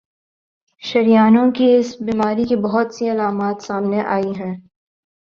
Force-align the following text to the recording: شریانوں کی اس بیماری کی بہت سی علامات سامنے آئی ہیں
شریانوں 0.81 1.45
کی 1.51 1.67
اس 1.75 1.95
بیماری 2.01 2.43
کی 2.45 2.55
بہت 2.63 2.93
سی 2.95 3.09
علامات 3.11 3.63
سامنے 3.63 4.01
آئی 4.07 4.31
ہیں 4.35 4.53